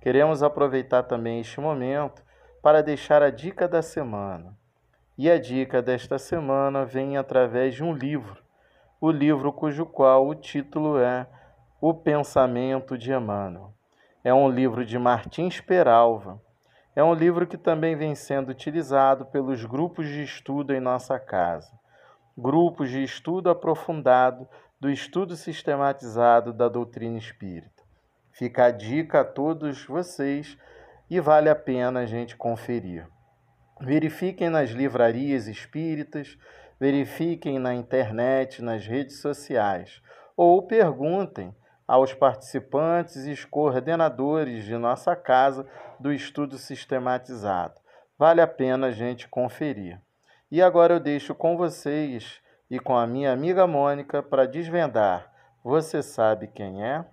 Queremos 0.00 0.42
aproveitar 0.42 1.04
também 1.04 1.40
este 1.40 1.60
momento 1.60 2.22
para 2.62 2.82
deixar 2.82 3.22
a 3.22 3.30
dica 3.30 3.66
da 3.66 3.82
semana 3.82 4.56
e 5.16 5.30
a 5.30 5.38
dica 5.38 5.80
desta 5.80 6.18
semana 6.18 6.84
vem 6.84 7.16
através 7.16 7.74
de 7.74 7.84
um 7.84 7.92
livro, 7.92 8.42
o 9.00 9.10
livro 9.10 9.52
cujo 9.52 9.86
qual 9.86 10.26
o 10.26 10.34
título 10.34 10.98
é 10.98 11.26
O 11.80 11.94
Pensamento 11.94 12.98
de 12.98 13.12
Emmanuel. 13.12 13.72
É 14.24 14.32
um 14.32 14.48
livro 14.48 14.84
de 14.84 14.98
Martins 14.98 15.60
Peralva. 15.60 16.40
É 16.96 17.04
um 17.04 17.12
livro 17.12 17.46
que 17.46 17.58
também 17.58 17.94
vem 17.94 18.14
sendo 18.14 18.48
utilizado 18.48 19.26
pelos 19.26 19.64
grupos 19.64 20.06
de 20.06 20.22
estudo 20.22 20.72
em 20.74 20.80
nossa 20.80 21.18
casa. 21.18 21.70
Grupos 22.36 22.90
de 22.90 23.02
estudo 23.02 23.50
aprofundado 23.50 24.48
do 24.84 24.90
estudo 24.90 25.34
sistematizado 25.34 26.52
da 26.52 26.68
doutrina 26.68 27.16
espírita. 27.16 27.82
Fica 28.32 28.66
a 28.66 28.70
dica 28.70 29.20
a 29.22 29.24
todos 29.24 29.82
vocês 29.86 30.58
e 31.08 31.18
vale 31.20 31.48
a 31.48 31.54
pena 31.54 32.00
a 32.00 32.04
gente 32.04 32.36
conferir. 32.36 33.08
Verifiquem 33.80 34.50
nas 34.50 34.68
livrarias 34.68 35.46
espíritas, 35.46 36.36
verifiquem 36.78 37.58
na 37.58 37.74
internet, 37.74 38.60
nas 38.60 38.86
redes 38.86 39.22
sociais, 39.22 40.02
ou 40.36 40.66
perguntem 40.66 41.56
aos 41.88 42.12
participantes 42.12 43.24
e 43.24 43.46
coordenadores 43.46 44.66
de 44.66 44.76
nossa 44.76 45.16
casa 45.16 45.66
do 45.98 46.12
estudo 46.12 46.58
sistematizado. 46.58 47.80
Vale 48.18 48.42
a 48.42 48.46
pena 48.46 48.88
a 48.88 48.92
gente 48.92 49.28
conferir. 49.28 49.98
E 50.50 50.60
agora 50.60 50.92
eu 50.92 51.00
deixo 51.00 51.34
com 51.34 51.56
vocês 51.56 52.43
e 52.74 52.78
com 52.80 52.96
a 52.96 53.06
minha 53.06 53.32
amiga 53.32 53.66
Mônica 53.66 54.22
para 54.22 54.46
desvendar. 54.46 55.30
Você 55.62 56.02
sabe 56.02 56.48
quem 56.48 56.84
é? 56.84 57.04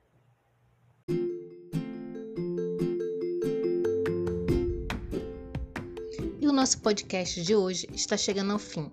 nosso 6.62 6.80
podcast 6.80 7.42
de 7.42 7.56
hoje 7.56 7.88
está 7.92 8.16
chegando 8.16 8.52
ao 8.52 8.60
fim, 8.60 8.92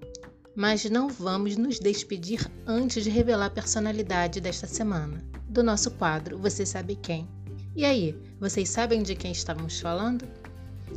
mas 0.57 0.89
não 0.89 1.07
vamos 1.07 1.59
nos 1.59 1.79
despedir 1.79 2.51
antes 2.67 3.05
de 3.05 3.11
revelar 3.11 3.45
a 3.45 3.51
personalidade 3.51 4.41
desta 4.41 4.67
semana, 4.67 5.23
do 5.47 5.63
nosso 5.63 5.91
quadro 5.91 6.39
Você 6.39 6.65
Sabe 6.65 6.97
Quem. 6.97 7.29
E 7.77 7.85
aí, 7.85 8.19
vocês 8.41 8.71
sabem 8.71 9.03
de 9.03 9.15
quem 9.15 9.33
estávamos 9.33 9.81
falando? 9.81 10.27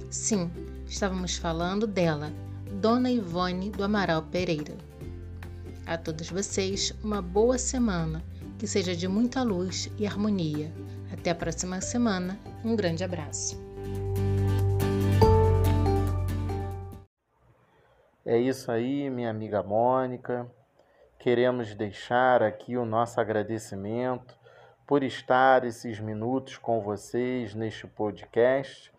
Sim, 0.09 0.49
estávamos 0.87 1.35
falando 1.35 1.85
dela, 1.85 2.31
Dona 2.79 3.11
Ivone 3.11 3.69
do 3.69 3.83
Amaral 3.83 4.23
Pereira. 4.31 4.90
A 5.85 5.97
todos 5.97 6.29
vocês, 6.29 6.93
uma 7.03 7.21
boa 7.21 7.57
semana, 7.57 8.23
que 8.57 8.67
seja 8.67 8.95
de 8.95 9.07
muita 9.07 9.41
luz 9.41 9.91
e 9.97 10.05
harmonia. 10.05 10.71
Até 11.11 11.31
a 11.31 11.35
próxima 11.35 11.81
semana, 11.81 12.39
um 12.63 12.75
grande 12.75 13.03
abraço. 13.03 13.59
É 18.23 18.37
isso 18.37 18.71
aí, 18.71 19.09
minha 19.09 19.29
amiga 19.29 19.63
Mônica. 19.63 20.49
Queremos 21.19 21.73
deixar 21.73 22.43
aqui 22.43 22.77
o 22.77 22.85
nosso 22.85 23.19
agradecimento 23.19 24.39
por 24.87 25.03
estar 25.03 25.65
esses 25.65 25.99
minutos 25.99 26.57
com 26.57 26.81
vocês 26.81 27.55
neste 27.55 27.87
podcast. 27.87 28.91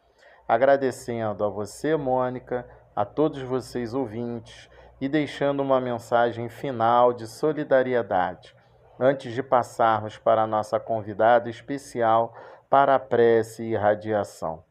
Agradecendo 0.47 1.45
a 1.45 1.49
você, 1.49 1.97
Mônica, 1.97 2.67
a 2.95 3.05
todos 3.05 3.41
vocês 3.43 3.95
ouvintes 3.95 4.69
e 5.03 5.09
deixando 5.09 5.65
uma 5.65 5.81
mensagem 5.81 6.49
final 6.49 7.13
de 7.13 7.27
solidariedade, 7.27 8.55
antes 9.01 9.35
de 9.35 9.43
passarmos 9.43 10.17
para 10.17 10.43
a 10.43 10.47
nossa 10.47 10.79
convidada 10.79 11.51
especial 11.51 12.33
para 12.71 12.95
a 12.95 13.01
prece 13.01 13.65
e 13.65 13.75
radiação. 13.75 14.63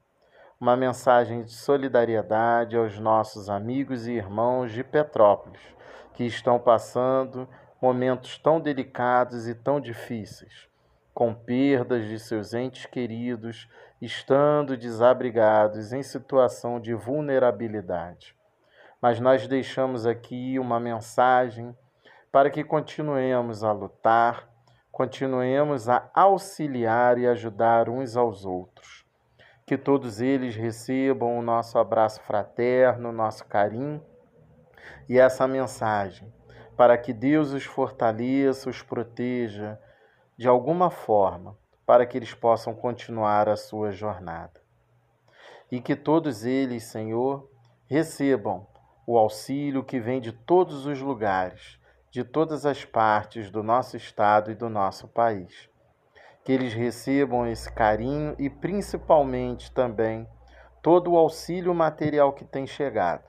Uma 0.58 0.78
mensagem 0.78 1.44
de 1.44 1.52
solidariedade 1.52 2.78
aos 2.78 2.98
nossos 2.98 3.50
amigos 3.50 4.08
e 4.08 4.14
irmãos 4.14 4.72
de 4.72 4.86
Petrópolis, 4.86 5.60
que 6.14 6.24
estão 6.24 6.58
passando 6.58 7.46
momentos 7.82 8.38
tão 8.38 8.58
delicados 8.58 9.50
e 9.50 9.54
tão 9.54 9.82
difíceis, 9.82 10.70
com 11.14 11.34
perdas 11.34 12.08
de 12.08 12.18
seus 12.18 12.54
entes 12.54 12.86
queridos, 12.86 13.68
estando 14.02 14.78
desabrigados 14.78 15.92
em 15.92 16.02
situação 16.02 16.80
de 16.80 16.94
vulnerabilidade. 16.94 18.34
Mas 19.02 19.20
nós 19.20 19.48
deixamos 19.48 20.06
aqui 20.06 20.60
uma 20.60 20.80
mensagem 20.80 21.76
para 22.32 22.52
que 22.52 22.64
continuemos 22.64 23.64
a 23.64 23.72
lutar, 23.72 24.48
continuemos 24.92 25.90
a 25.90 26.08
auxiliar 26.14 27.18
e 27.18 27.26
ajudar 27.26 27.90
uns 27.90 28.16
aos 28.16 28.46
outros. 28.46 29.04
Que 29.66 29.76
todos 29.78 30.22
eles 30.22 30.56
recebam 30.56 31.38
o 31.38 31.42
nosso 31.42 31.80
abraço 31.80 32.22
fraterno, 32.22 33.10
o 33.10 33.14
nosso 33.14 33.46
carinho 33.46 34.04
e 35.10 35.18
essa 35.18 35.48
mensagem, 35.48 36.32
para 36.78 36.98
que 36.98 37.12
Deus 37.12 37.54
os 37.54 37.66
fortaleça, 37.66 38.70
os 38.70 38.82
proteja 38.82 39.80
de 40.38 40.48
alguma 40.48 40.90
forma, 40.90 41.58
para 41.86 42.06
que 42.06 42.18
eles 42.18 42.34
possam 42.34 42.74
continuar 42.74 43.50
a 43.50 43.56
sua 43.56 43.92
jornada. 43.92 44.62
E 45.72 45.82
que 45.82 45.96
todos 45.96 46.46
eles, 46.46 46.84
Senhor, 46.84 47.50
recebam 47.88 48.68
o 49.06 49.18
auxílio 49.18 49.84
que 49.84 50.00
vem 50.00 50.22
de 50.22 50.32
todos 50.32 50.86
os 50.86 51.00
lugares 51.00 51.80
de 52.12 52.26
todas 52.26 52.66
as 52.66 52.84
partes 52.84 53.50
do 53.50 53.64
nosso 53.64 53.96
estado 53.96 54.52
e 54.52 54.56
do 54.56 54.70
nosso 54.70 55.08
país. 55.08 55.70
Que 56.44 56.52
eles 56.52 56.74
recebam 56.74 57.48
esse 57.48 57.72
carinho 57.72 58.36
e 58.38 58.50
principalmente 58.50 59.72
também 59.72 60.28
todo 60.82 61.12
o 61.12 61.18
auxílio 61.18 61.74
material 61.74 62.34
que 62.34 62.44
tem 62.44 62.68
chegado. 62.68 63.24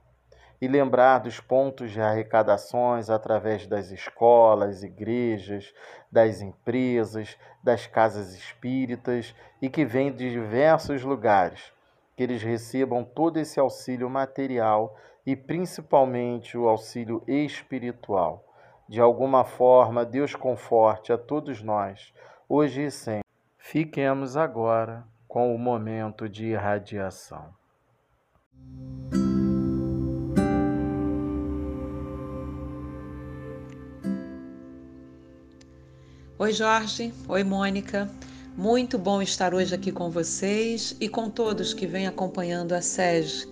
E 0.61 0.67
lembrar 0.67 1.19
dos 1.19 1.39
pontos 1.39 1.93
de 1.93 2.01
arrecadações 2.01 3.09
através 3.09 3.67
das 3.67 3.91
escolas, 3.91 4.83
igrejas, 4.83 5.73
das 6.11 6.41
empresas, 6.41 7.37
das 7.63 7.87
casas 7.87 8.35
espíritas 8.35 9.35
e 9.61 9.69
que 9.69 9.85
vem 9.85 10.13
de 10.13 10.31
diversos 10.31 11.03
lugares. 11.05 11.73
Que 12.17 12.25
eles 12.25 12.43
recebam 12.43 13.05
todo 13.05 13.39
esse 13.39 13.61
auxílio 13.61 14.11
material 14.11 14.97
e 15.25 15.37
principalmente 15.37 16.57
o 16.57 16.69
auxílio 16.69 17.23
espiritual 17.27 18.45
de 18.93 19.01
alguma 19.01 19.43
forma, 19.43 20.05
Deus 20.05 20.35
conforte 20.35 21.15
a 21.15 21.17
todos 21.17 21.63
nós, 21.63 22.13
hoje 22.47 22.85
e 22.85 22.91
sempre. 22.91 23.27
Fiquemos 23.57 24.37
agora 24.37 25.03
com 25.27 25.55
o 25.55 25.59
momento 25.59 26.29
de 26.29 26.49
irradiação. 26.49 27.55
Oi, 36.39 36.53
Jorge. 36.53 37.15
Oi, 37.27 37.43
Mônica. 37.43 38.11
Muito 38.55 38.99
bom 38.99 39.23
estar 39.23 39.55
hoje 39.55 39.75
aqui 39.75 39.91
com 39.91 40.11
vocês 40.11 40.95
e 41.01 41.09
com 41.09 41.31
todos 41.31 41.73
que 41.73 41.87
vêm 41.87 42.07
acompanhando 42.07 42.75
a 42.75 42.83
SEG 42.83 43.51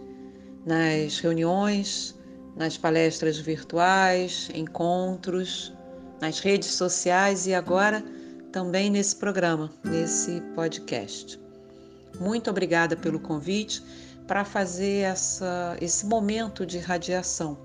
nas 0.71 1.19
reuniões, 1.19 2.15
nas 2.57 2.77
palestras 2.77 3.37
virtuais, 3.37 4.49
encontros, 4.55 5.73
nas 6.21 6.39
redes 6.39 6.71
sociais 6.71 7.49
e 7.49 7.53
agora 7.53 8.05
também 8.53 8.89
nesse 8.89 9.17
programa, 9.17 9.73
nesse 9.85 10.41
podcast. 10.55 11.41
Muito 12.21 12.51
obrigada 12.51 12.97
pelo 12.97 13.19
convite 13.19 13.83
para 14.29 14.45
fazer 14.45 15.07
essa, 15.07 15.77
esse 15.81 16.07
momento 16.07 16.65
de 16.65 16.79
radiação, 16.79 17.59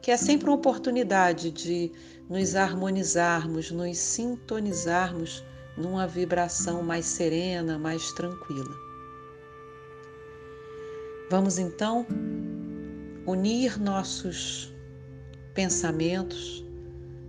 que 0.00 0.12
é 0.12 0.16
sempre 0.16 0.48
uma 0.48 0.56
oportunidade 0.56 1.50
de 1.50 1.90
nos 2.30 2.54
harmonizarmos, 2.54 3.72
nos 3.72 3.98
sintonizarmos 3.98 5.42
numa 5.76 6.06
vibração 6.06 6.80
mais 6.80 7.06
serena, 7.06 7.76
mais 7.76 8.12
tranquila. 8.12 8.85
Vamos 11.28 11.58
então 11.58 12.06
unir 13.26 13.80
nossos 13.80 14.72
pensamentos, 15.54 16.64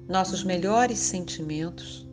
nossos 0.07 0.43
melhores 0.43 0.99
sentimentos 0.99 2.07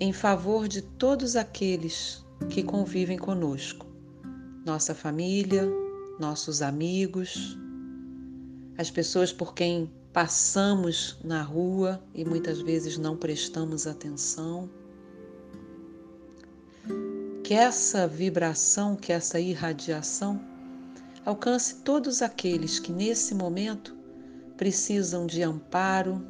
em 0.00 0.12
favor 0.12 0.66
de 0.66 0.82
todos 0.82 1.36
aqueles 1.36 2.24
que 2.50 2.64
convivem 2.64 3.16
conosco, 3.16 3.86
nossa 4.66 4.92
família, 4.92 5.70
nossos 6.18 6.60
amigos, 6.60 7.56
as 8.76 8.90
pessoas 8.90 9.32
por 9.32 9.54
quem 9.54 9.88
passamos 10.12 11.16
na 11.22 11.42
rua 11.42 12.02
e 12.12 12.24
muitas 12.24 12.60
vezes 12.60 12.98
não 12.98 13.16
prestamos 13.16 13.86
atenção. 13.86 14.68
Que 17.44 17.54
essa 17.54 18.08
vibração, 18.08 18.96
que 18.96 19.12
essa 19.12 19.38
irradiação 19.38 20.40
alcance 21.24 21.76
todos 21.76 22.20
aqueles 22.20 22.78
que 22.78 22.92
nesse 22.92 23.34
momento 23.34 23.96
precisam 24.56 25.26
de 25.26 25.42
amparo, 25.42 26.24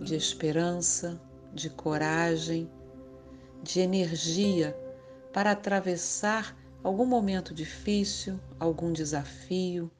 de 0.00 0.14
esperança, 0.16 1.20
de 1.54 1.70
coragem, 1.70 2.68
de 3.62 3.80
energia 3.80 4.76
para 5.32 5.52
atravessar 5.52 6.56
algum 6.82 7.06
momento 7.06 7.54
difícil, 7.54 8.38
algum 8.58 8.92
desafio, 8.92 9.90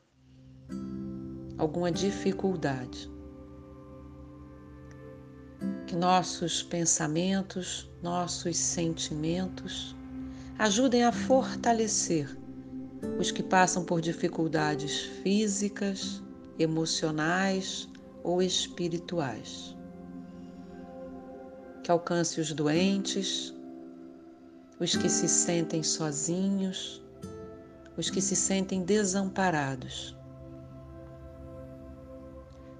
alguma 1.56 1.90
dificuldade. 1.90 3.10
Que 5.86 5.94
nossos 5.94 6.62
pensamentos, 6.64 7.88
nossos 8.02 8.56
sentimentos 8.56 9.96
ajudem 10.58 11.04
a 11.04 11.12
fortalecer 11.12 12.36
os 13.18 13.30
que 13.30 13.42
passam 13.42 13.84
por 13.84 14.00
dificuldades 14.00 15.00
físicas, 15.22 16.22
emocionais 16.58 17.88
ou 18.22 18.42
espirituais. 18.42 19.76
Que 21.82 21.90
alcance 21.90 22.40
os 22.40 22.52
doentes, 22.52 23.54
os 24.80 24.96
que 24.96 25.08
se 25.08 25.28
sentem 25.28 25.82
sozinhos, 25.82 27.02
os 27.96 28.10
que 28.10 28.20
se 28.20 28.36
sentem 28.36 28.82
desamparados. 28.82 30.16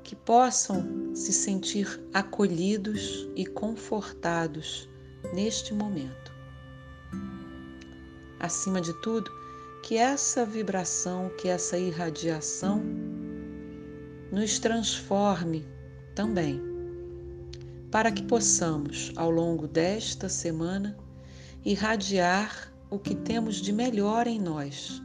Que 0.03 0.15
possam 0.15 1.15
se 1.15 1.33
sentir 1.33 2.01
acolhidos 2.13 3.29
e 3.35 3.47
confortados 3.47 4.89
neste 5.33 5.75
momento. 5.75 6.33
Acima 8.39 8.81
de 8.81 8.93
tudo, 9.01 9.31
que 9.87 9.97
essa 9.97 10.45
vibração, 10.45 11.31
que 11.39 11.47
essa 11.47 11.79
irradiação 11.79 12.83
nos 14.33 14.59
transforme 14.59 15.65
também, 16.13 16.61
para 17.89 18.11
que 18.11 18.25
possamos, 18.25 19.13
ao 19.15 19.31
longo 19.31 19.69
desta 19.69 20.29
semana, 20.29 20.99
irradiar 21.65 22.73
o 22.91 22.99
que 22.99 23.15
temos 23.15 23.63
de 23.63 23.73
melhor 23.73 24.27
em 24.27 24.41
nós, 24.41 25.01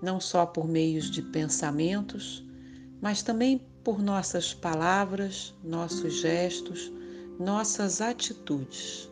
não 0.00 0.20
só 0.20 0.46
por 0.46 0.68
meios 0.68 1.10
de 1.10 1.22
pensamentos, 1.22 2.48
mas 3.02 3.20
também 3.20 3.66
por 3.82 4.00
nossas 4.00 4.54
palavras, 4.54 5.52
nossos 5.64 6.20
gestos, 6.20 6.92
nossas 7.36 8.00
atitudes, 8.00 9.10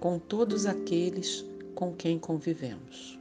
com 0.00 0.18
todos 0.18 0.66
aqueles 0.66 1.46
com 1.74 1.94
quem 1.94 2.18
convivemos. 2.18 3.18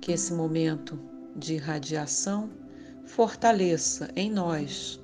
Que 0.00 0.12
esse 0.12 0.32
momento 0.32 0.98
de 1.34 1.56
radiação 1.56 2.50
fortaleça 3.04 4.10
em 4.16 4.30
nós, 4.30 5.00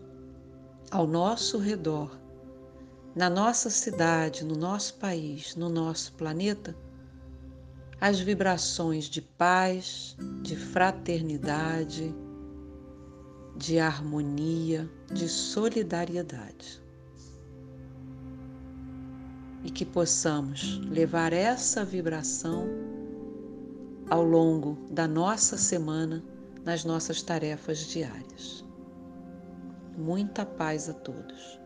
ao 0.91 1.07
nosso 1.07 1.59
redor, 1.59 2.19
na 3.15 3.29
nossa 3.29 3.69
cidade, 3.71 4.45
no 4.45 4.57
nosso 4.57 4.95
país, 4.95 5.55
no 5.55 5.69
nosso 5.69 6.15
planeta, 6.15 6.77
as 8.01 8.19
vibrações 8.19 9.05
de 9.05 9.23
paz, 9.23 10.17
de 10.43 10.57
fraternidade, 10.57 12.15
de 13.57 13.79
harmonia, 13.79 14.91
de 15.13 15.29
solidariedade 15.29 16.82
e 19.65 19.71
que 19.71 19.85
possamos 19.85 20.79
levar 20.89 21.33
essa 21.33 21.85
vibração 21.85 22.67
ao 24.11 24.23
longo 24.23 24.77
da 24.91 25.07
nossa 25.07 25.57
semana 25.57 26.23
nas 26.65 26.85
nossas 26.85 27.23
tarefas 27.23 27.79
diárias. 27.79 28.65
Muita 29.97 30.45
paz 30.45 30.89
a 30.89 30.95
todos. 30.95 31.62